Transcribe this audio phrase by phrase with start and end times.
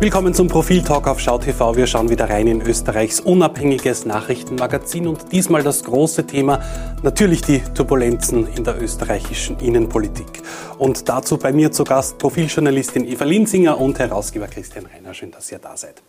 [0.00, 1.74] Willkommen zum Profil-Talk auf SchauTV.
[1.74, 6.62] Wir schauen wieder rein in Österreichs unabhängiges Nachrichtenmagazin und diesmal das große Thema,
[7.02, 10.44] natürlich die Turbulenzen in der österreichischen Innenpolitik.
[10.78, 15.14] Und dazu bei mir zu Gast Profiljournalistin Eva Linsinger und Herausgeber Christian Reiner.
[15.14, 16.00] Schön, dass ihr da seid.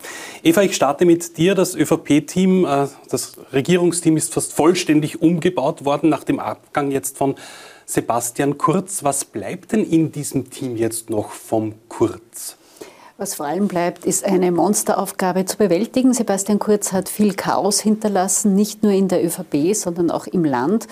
[0.43, 1.55] Eva, ich starte mit dir.
[1.55, 7.33] Das ÖVP-Team, äh, das Regierungsteam ist fast vollständig umgebaut worden nach dem Abgang jetzt von
[7.87, 9.03] Sebastian Kurz.
[9.03, 12.58] Was bleibt denn in diesem Team jetzt noch vom Kurz?
[13.19, 16.13] Was vor allem bleibt, ist eine Monsteraufgabe zu bewältigen.
[16.13, 20.87] Sebastian Kurz hat viel Chaos hinterlassen, nicht nur in der ÖVP, sondern auch im Land.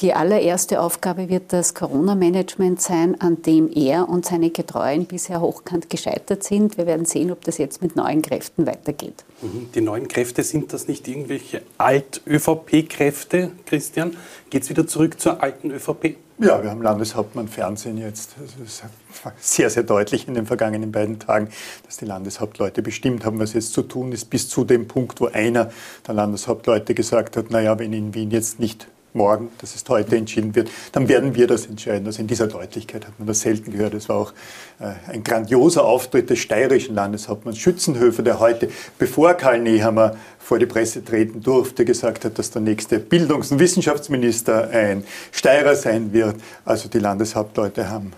[0.00, 5.90] Die allererste Aufgabe wird das Corona-Management sein, an dem er und seine Getreuen bisher hochkant
[5.90, 6.78] gescheitert sind.
[6.78, 9.24] Wir werden sehen, ob das jetzt mit neuen Kräften weitergeht.
[9.42, 9.70] Mhm.
[9.74, 14.16] Die neuen Kräfte, sind das nicht irgendwelche Alt-ÖVP-Kräfte, Christian?
[14.50, 16.16] Geht es wieder zurück zur alten ÖVP?
[16.38, 18.36] Ja, wir haben Landeshauptmann Fernsehen jetzt.
[18.44, 18.84] Es ist
[19.40, 21.48] sehr, sehr deutlich in den vergangenen beiden Tagen,
[21.84, 25.26] dass die Landeshauptleute bestimmt haben, was jetzt zu tun ist, bis zu dem Punkt, wo
[25.26, 25.72] einer
[26.06, 28.86] der Landeshauptleute gesagt hat, naja, wenn in Wien jetzt nicht
[29.18, 32.06] morgen, dass es heute entschieden wird, dann werden wir das entscheiden.
[32.06, 33.92] Also in dieser Deutlichkeit hat man das selten gehört.
[33.92, 34.32] Es war auch
[34.80, 40.66] äh, ein grandioser Auftritt des steirischen Landeshauptmanns Schützenhöfer, der heute, bevor Karl Nehammer vor die
[40.66, 46.36] Presse treten durfte, gesagt hat, dass der nächste Bildungs- und Wissenschaftsminister ein Steirer sein wird.
[46.64, 48.12] Also die Landeshauptleute haben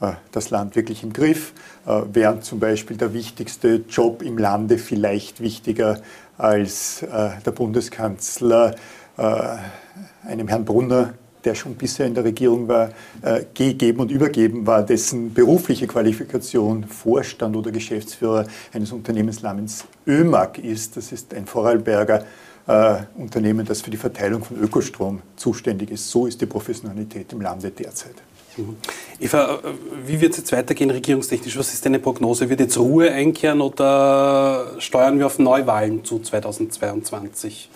[0.00, 1.52] äh, das Land wirklich im Griff,
[1.86, 6.00] äh, während zum Beispiel der wichtigste Job im Lande vielleicht wichtiger
[6.38, 8.74] als der Bundeskanzler
[9.16, 11.14] einem Herrn Brunner,
[11.46, 12.90] der schon bisher in der Regierung war,
[13.22, 20.58] äh, gegeben und übergeben war, dessen berufliche Qualifikation Vorstand oder Geschäftsführer eines Unternehmens namens ÖMAG
[20.58, 20.96] ist.
[20.96, 22.24] Das ist ein Vorarlberger
[22.66, 26.10] äh, Unternehmen, das für die Verteilung von Ökostrom zuständig ist.
[26.10, 28.16] So ist die Professionalität im Lande derzeit.
[28.56, 28.76] Mhm.
[29.20, 29.58] Eva, äh,
[30.04, 31.56] wie wird es jetzt weitergehen regierungstechnisch?
[31.56, 32.48] Was ist deine Prognose?
[32.48, 37.70] Wird jetzt Ruhe einkehren oder steuern wir auf Neuwahlen zu 2022?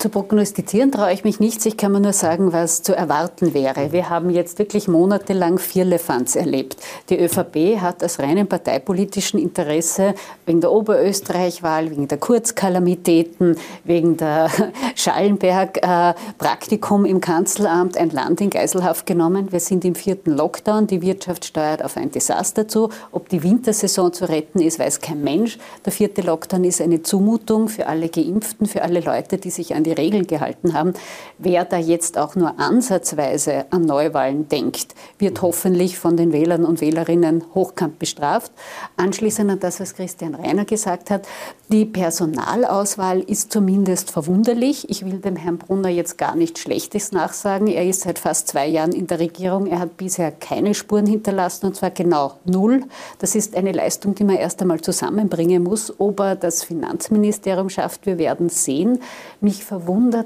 [0.00, 1.66] Zu prognostizieren traue ich mich nicht.
[1.66, 3.92] Ich kann mir nur sagen, was zu erwarten wäre.
[3.92, 6.78] Wir haben jetzt wirklich monatelang vier Lefanz erlebt.
[7.10, 10.14] Die ÖVP hat aus reinem parteipolitischen Interesse
[10.46, 14.48] wegen der Oberösterreich-Wahl, wegen der Kurzkalamitäten, wegen der
[14.96, 19.52] Schallenberg-Praktikum im Kanzleramt ein Land in Geiselhaft genommen.
[19.52, 20.86] Wir sind im vierten Lockdown.
[20.86, 22.88] Die Wirtschaft steuert auf ein Desaster zu.
[23.12, 25.58] Ob die Wintersaison zu retten ist, weiß kein Mensch.
[25.84, 29.84] Der vierte Lockdown ist eine Zumutung für alle Geimpften, für alle Leute, die sich an
[29.84, 30.94] die die Regeln gehalten haben.
[31.38, 36.80] Wer da jetzt auch nur ansatzweise an Neuwahlen denkt, wird hoffentlich von den Wählern und
[36.80, 38.52] Wählerinnen hochkant bestraft.
[38.96, 41.26] Anschließend an das, was Christian Reiner gesagt hat,
[41.72, 44.88] die Personalauswahl ist zumindest verwunderlich.
[44.90, 47.68] Ich will dem Herrn Brunner jetzt gar nichts Schlechtes nachsagen.
[47.68, 49.66] Er ist seit fast zwei Jahren in der Regierung.
[49.66, 52.84] Er hat bisher keine Spuren hinterlassen, und zwar genau null.
[53.18, 55.92] Das ist eine Leistung, die man erst einmal zusammenbringen muss.
[55.98, 59.00] Ob er das Finanzministerium schafft, wir werden sehen.
[59.40, 59.79] Mich verwundert,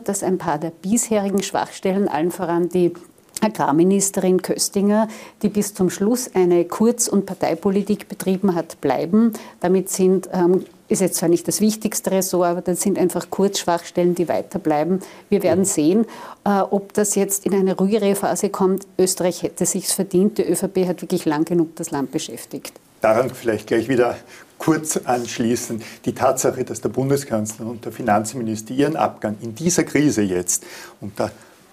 [0.04, 2.92] dass ein paar der bisherigen Schwachstellen, allen voran die
[3.40, 5.08] Agrarministerin Köstinger,
[5.42, 9.32] die bis zum Schluss eine Kurz- und Parteipolitik betrieben hat, bleiben.
[9.60, 14.14] Damit sind, ähm, ist jetzt zwar nicht das wichtigste Ressort, aber das sind einfach Kurzschwachstellen,
[14.14, 15.00] die weiterbleiben.
[15.28, 16.06] Wir werden sehen,
[16.44, 18.86] äh, ob das jetzt in eine ruhigere Phase kommt.
[18.98, 20.38] Österreich hätte sich's verdient.
[20.38, 22.72] Die ÖVP hat wirklich lang genug das Land beschäftigt.
[23.00, 24.16] Daran vielleicht gleich wieder
[24.58, 25.82] kurz anschließen.
[26.04, 30.64] Die Tatsache, dass der Bundeskanzler und der Finanzminister ihren Abgang in dieser Krise jetzt
[31.00, 31.30] unter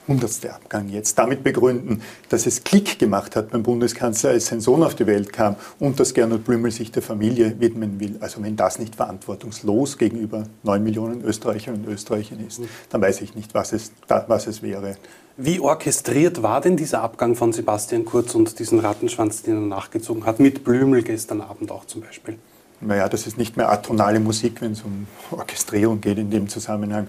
[0.07, 4.83] hundertste Abgang jetzt damit begründen, dass es Klick gemacht hat beim Bundeskanzler, als sein Sohn
[4.83, 8.17] auf die Welt kam und dass Gernot Blümel sich der Familie widmen will.
[8.19, 13.35] Also wenn das nicht verantwortungslos gegenüber neun Millionen Österreicherinnen und Österreichern ist, dann weiß ich
[13.35, 14.97] nicht, was es, was es wäre.
[15.37, 20.25] Wie orchestriert war denn dieser Abgang von Sebastian Kurz und diesen Rattenschwanz, den er nachgezogen
[20.25, 22.37] hat, mit Blümel gestern Abend auch zum Beispiel?
[22.81, 27.07] Naja, das ist nicht mehr atonale Musik, wenn es um Orchestrierung geht in dem Zusammenhang.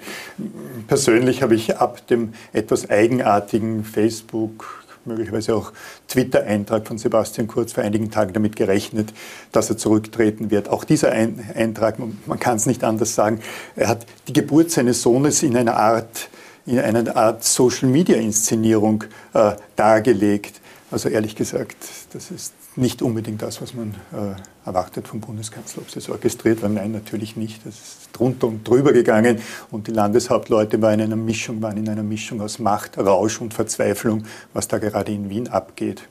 [0.86, 5.72] Persönlich habe ich ab dem etwas eigenartigen Facebook, möglicherweise auch
[6.08, 9.12] Twitter-Eintrag von Sebastian Kurz vor einigen Tagen damit gerechnet,
[9.50, 10.68] dass er zurücktreten wird.
[10.68, 13.40] Auch dieser Eintrag, man kann es nicht anders sagen,
[13.74, 16.28] er hat die Geburt seines Sohnes in einer Art,
[16.66, 19.04] in einer Art Social-Media-Inszenierung
[19.34, 20.60] äh, dargelegt.
[20.92, 21.76] Also ehrlich gesagt,
[22.12, 25.80] das ist nicht unbedingt das, was man äh, erwartet vom Bundeskanzler.
[25.80, 27.64] Ob es das orchestriert war, nein, natürlich nicht.
[27.64, 29.40] Das ist drunter und drüber gegangen
[29.70, 33.54] und die Landeshauptleute waren in einer Mischung, waren in einer Mischung aus Macht, Rausch und
[33.54, 36.02] Verzweiflung, was da gerade in Wien abgeht.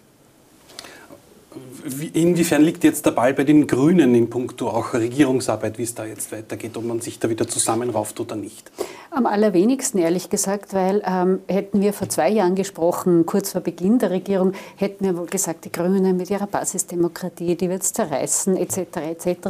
[2.14, 6.06] Inwiefern liegt jetzt der Ball bei den Grünen in puncto auch Regierungsarbeit, wie es da
[6.06, 8.72] jetzt weitergeht, ob man sich da wieder zusammenrauft oder nicht?
[9.14, 14.00] Am allerwenigsten, ehrlich gesagt, weil ähm, hätten wir vor zwei Jahren gesprochen, kurz vor Beginn
[14.00, 18.56] der Regierung, hätten wir wohl gesagt, die Grünen mit ihrer Basisdemokratie, die wird es zerreißen,
[18.56, 19.50] etc., etc.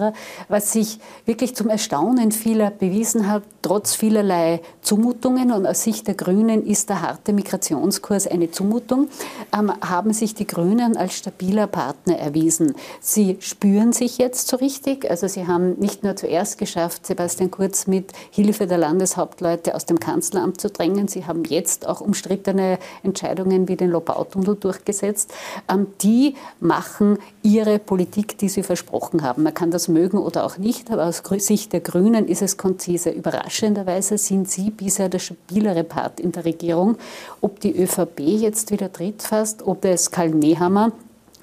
[0.50, 6.16] Was sich wirklich zum Erstaunen vieler bewiesen hat, trotz vielerlei Zumutungen und aus Sicht der
[6.16, 9.10] Grünen ist der harte Migrationskurs eine Zumutung,
[9.56, 12.76] ähm, haben sich die Grünen als stabiler Partner erwiesen.
[13.00, 17.88] Sie spüren sich jetzt so richtig, also sie haben nicht nur zuerst geschafft, Sebastian Kurz
[17.88, 21.08] mit Hilfe der Landeshauptleute Leute aus dem Kanzleramt zu drängen.
[21.08, 25.34] Sie haben jetzt auch umstrittene Entscheidungen wie den Lobautunnel durchgesetzt.
[25.70, 29.44] Ähm, die machen ihre Politik, die sie versprochen haben.
[29.44, 33.10] Man kann das mögen oder auch nicht, aber aus Sicht der Grünen ist es konzise.
[33.10, 36.98] Überraschenderweise sind sie bisher der stabilere Part in der Regierung.
[37.42, 40.92] Ob die ÖVP jetzt wieder tritt fast, ob es Karl Nehammer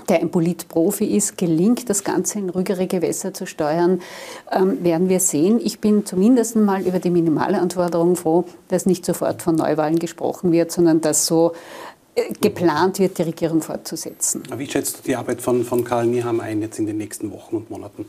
[0.09, 4.01] der ein Politprofi ist, gelingt, das Ganze in ruhigere Gewässer zu steuern,
[4.51, 5.61] ähm, werden wir sehen.
[5.63, 10.73] Ich bin zumindest mal über die Minimalanforderung froh, dass nicht sofort von Neuwahlen gesprochen wird,
[10.73, 11.53] sondern dass so
[12.15, 14.43] äh, geplant wird, die Regierung fortzusetzen.
[14.57, 17.57] Wie schätzt du die Arbeit von, von Karl Niehammer ein jetzt in den nächsten Wochen
[17.57, 18.07] und Monaten?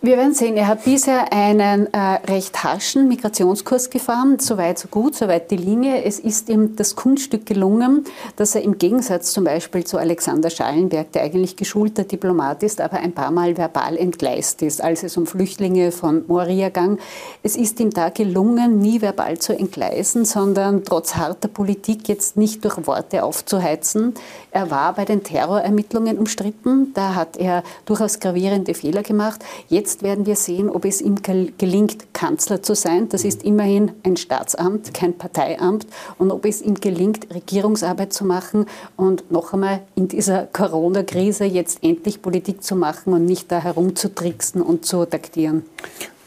[0.00, 1.98] Wir werden sehen, er hat bisher einen äh,
[2.30, 6.04] recht harschen Migrationskurs gefahren, soweit so gut, soweit die Linie.
[6.04, 8.04] Es ist ihm das Kunststück gelungen,
[8.36, 12.98] dass er im Gegensatz zum Beispiel zu Alexander Schallenberg, der eigentlich geschulter Diplomat ist, aber
[12.98, 16.98] ein paar Mal verbal entgleist ist, als es um Flüchtlinge von Moria ging.
[17.42, 22.64] Es ist ihm da gelungen, nie verbal zu entgleisen, sondern trotz harter Politik jetzt nicht
[22.64, 24.14] durch Worte aufzuheizen.
[24.52, 29.44] Er war bei den Terrorermittlungen umstritten, da hat er durchaus gravierende Fehler gemacht.
[29.68, 33.08] Jetzt Jetzt werden wir sehen, ob es ihm gelingt, Kanzler zu sein.
[33.08, 35.86] Das ist immerhin ein Staatsamt, kein Parteiamt.
[36.18, 38.66] Und ob es ihm gelingt, Regierungsarbeit zu machen
[38.98, 44.60] und noch einmal in dieser Corona-Krise jetzt endlich Politik zu machen und nicht da herumzutricksen
[44.60, 45.62] und zu taktieren.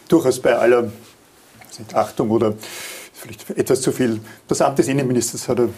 [0.09, 0.91] Durchaus bei aller
[1.93, 2.55] Achtung oder
[3.13, 4.21] vielleicht etwas zu viel.
[4.47, 5.69] Das Amt des Innenministers hat er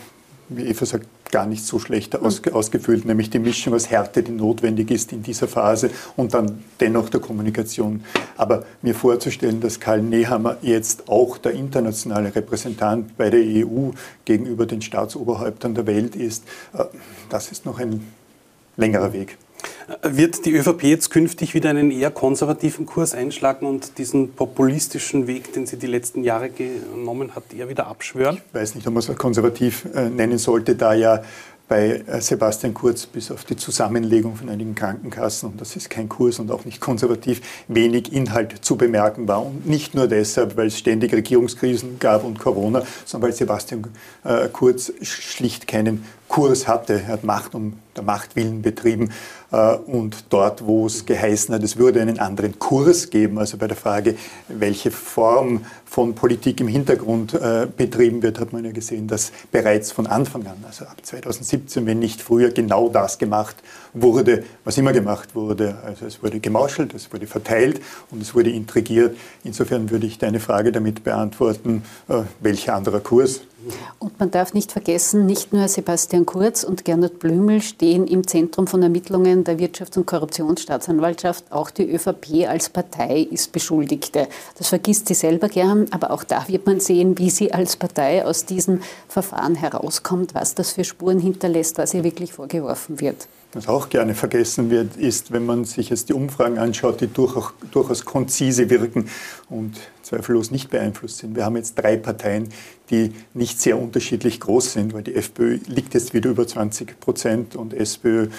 [0.50, 4.32] wie Eva sagt, gar nicht so schlecht ausge ausgefüllt, nämlich die Mischung aus Härte, die
[4.32, 8.04] notwendig ist in dieser Phase und dann dennoch der Kommunikation.
[8.38, 13.90] Aber mir vorzustellen, dass Karl Nehammer jetzt auch der internationale Repräsentant bei der EU
[14.26, 16.44] gegenüber den Staatsoberhäuptern der Welt ist,
[16.74, 16.84] äh,
[17.30, 18.06] das ist noch ein
[18.78, 19.38] längerer Weg.
[20.02, 25.54] Wird die ÖVP jetzt künftig wieder einen eher konservativen Kurs einschlagen und diesen populistischen Weg,
[25.54, 28.38] den sie die letzten Jahre genommen hat, eher wieder abschwören?
[28.48, 31.22] Ich weiß nicht, ob man es konservativ äh, nennen sollte, da ja
[31.68, 36.10] bei äh, Sebastian Kurz bis auf die Zusammenlegung von einigen Krankenkassen, und das ist kein
[36.10, 39.46] Kurs und auch nicht konservativ, wenig Inhalt zu bemerken war.
[39.46, 43.86] Und nicht nur deshalb, weil es ständig Regierungskrisen gab und Corona, sondern weil Sebastian
[44.24, 46.94] äh, Kurz schlicht keinen Kurs hatte.
[46.94, 49.12] Er hat Macht um der Machtwillen betrieben.
[49.52, 53.68] Äh, und dort, wo es geheißen hat, es würde einen anderen Kurs geben, also bei
[53.68, 54.16] der Frage,
[54.48, 59.92] welche Form von Politik im Hintergrund äh, betrieben wird, hat man ja gesehen, dass bereits
[59.92, 63.58] von Anfang an, also ab 2017, wenn nicht früher, genau das gemacht
[63.94, 65.78] wurde, was immer gemacht wurde.
[65.86, 69.16] Also es wurde gemauschelt, es wurde verteilt und es wurde intrigiert.
[69.44, 73.42] Insofern würde ich deine Frage damit beantworten, äh, welcher anderer Kurs
[74.00, 78.68] und man darf nicht vergessen, nicht nur Sebastian Kurz und Gernot Blümel stehen im Zentrum
[78.68, 81.52] von Ermittlungen der Wirtschafts- und Korruptionsstaatsanwaltschaft.
[81.52, 84.28] Auch die ÖVP als Partei ist Beschuldigte.
[84.58, 88.26] Das vergisst sie selber gern, aber auch da wird man sehen, wie sie als Partei
[88.26, 93.28] aus diesem Verfahren herauskommt, was das für Spuren hinterlässt, was ihr wirklich vorgeworfen wird.
[93.56, 97.54] Was auch gerne vergessen wird, ist, wenn man sich jetzt die Umfragen anschaut, die durchaus,
[97.70, 99.10] durchaus konzise wirken
[99.48, 101.36] und zweifellos nicht beeinflusst sind.
[101.36, 102.50] Wir haben jetzt drei Parteien,
[102.90, 107.56] die nicht sehr unterschiedlich groß sind, weil die FPÖ liegt jetzt wieder über 20 Prozent
[107.56, 108.30] und SPÖ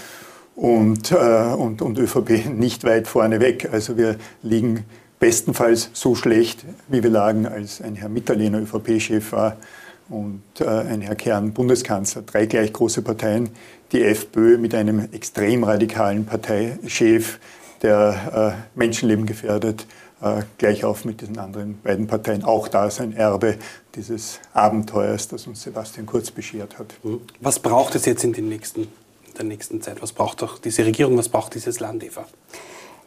[0.56, 3.68] und, äh, und, und ÖVP nicht weit vorne weg.
[3.71, 4.85] Also wir liegen
[5.21, 9.59] bestenfalls so schlecht, wie wir lagen, als ein Herr Mitterlehner ÖVP-Chef war
[10.08, 12.23] und äh, ein Herr Kern Bundeskanzler.
[12.23, 13.50] Drei gleich große Parteien,
[13.92, 17.38] die FPÖ mit einem extrem radikalen Parteichef,
[17.82, 19.87] der äh, Menschenleben gefährdet,
[20.20, 22.44] äh, gleich auf mit diesen anderen beiden Parteien.
[22.44, 23.56] Auch da ist ein Erbe
[23.94, 26.94] dieses Abenteuers, das uns Sebastian Kurz beschert hat.
[27.02, 27.20] Mhm.
[27.40, 30.02] Was braucht es jetzt in, den nächsten, in der nächsten Zeit?
[30.02, 32.26] Was braucht auch diese Regierung, was braucht dieses Land, Eva?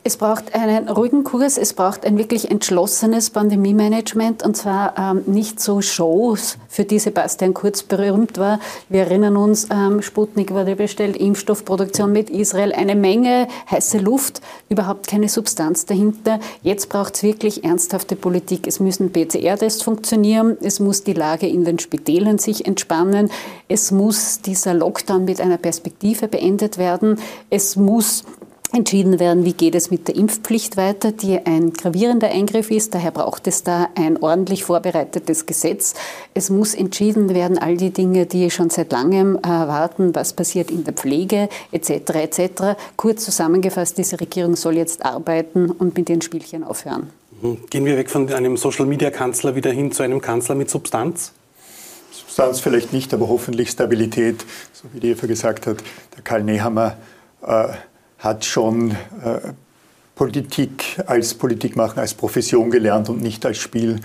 [0.07, 5.59] Es braucht einen ruhigen Kurs, es braucht ein wirklich entschlossenes Pandemie-Management und zwar ähm, nicht
[5.59, 8.61] so Shows, für die Sebastian Kurz berühmt war.
[8.87, 15.07] Wir erinnern uns, ähm, Sputnik wurde bestellt, Impfstoffproduktion mit Israel, eine Menge heiße Luft, überhaupt
[15.07, 16.39] keine Substanz dahinter.
[16.63, 18.65] Jetzt braucht es wirklich ernsthafte Politik.
[18.65, 23.29] Es müssen PCR-Tests funktionieren, es muss die Lage in den Spitälern sich entspannen,
[23.67, 28.23] es muss dieser Lockdown mit einer Perspektive beendet werden, es muss
[28.73, 32.93] entschieden werden, wie geht es mit der Impfpflicht weiter, die ein gravierender Eingriff ist.
[32.93, 35.93] Daher braucht es da ein ordentlich vorbereitetes Gesetz.
[36.33, 40.83] Es muss entschieden werden, all die Dinge, die schon seit langem erwarten, was passiert in
[40.83, 41.91] der Pflege etc.
[42.15, 42.49] etc.
[42.97, 47.09] Kurz zusammengefasst, diese Regierung soll jetzt arbeiten und mit den Spielchen aufhören.
[47.41, 47.57] Mhm.
[47.69, 51.31] Gehen wir weg von einem Social-Media-Kanzler wieder hin zu einem Kanzler mit Substanz?
[52.11, 54.43] Substanz vielleicht nicht, aber hoffentlich Stabilität,
[54.73, 55.77] so wie die Eva gesagt hat.
[56.15, 56.97] Der Karl Nehammer
[57.45, 57.67] äh,
[58.19, 59.53] hat schon äh,
[60.15, 63.99] Politik als Politik machen, als Profession gelernt und nicht als Spiel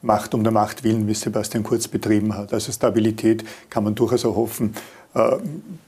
[0.00, 2.52] Macht um der Macht willen, wie Sebastian Kurz betrieben hat.
[2.52, 4.74] Also Stabilität kann man durchaus erhoffen.
[5.14, 5.36] Äh,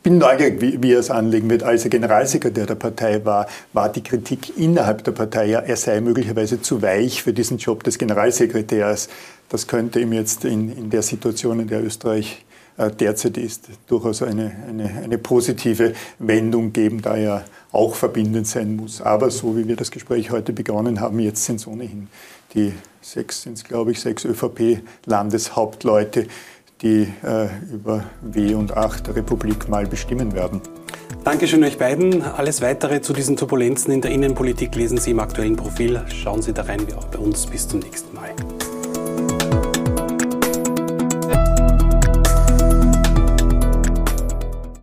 [0.03, 1.63] bin neugierig, wie, wie er es anlegen wird.
[1.63, 6.01] Als er Generalsekretär der Partei war, war die Kritik innerhalb der Partei ja, er sei
[6.01, 9.09] möglicherweise zu weich für diesen Job des Generalsekretärs.
[9.49, 12.45] Das könnte ihm jetzt in, in der Situation, in der Österreich
[12.79, 18.77] äh, derzeit ist, durchaus eine, eine, eine positive Wendung geben, da er auch verbindend sein
[18.77, 19.01] muss.
[19.01, 22.09] Aber so wie wir das Gespräch heute begonnen haben, jetzt sind es ohnehin
[22.55, 26.27] die sechs, sind glaube ich, sechs ÖVP-Landeshauptleute,
[26.83, 30.61] die äh, über W und 8 der Republik mal bestimmen werden.
[31.25, 32.23] Dankeschön euch beiden.
[32.23, 36.03] Alles weitere zu diesen Turbulenzen in der Innenpolitik lesen Sie im aktuellen Profil.
[36.09, 37.47] Schauen Sie da rein, wie auch bei uns.
[37.47, 38.31] Bis zum nächsten Mal.